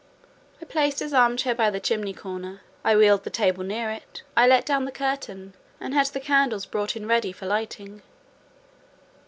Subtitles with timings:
[0.59, 4.23] I placed his arm chair by the chimney corner: I wheeled the table near it:
[4.35, 8.01] I let down the curtain, and had the candles brought in ready for lighting.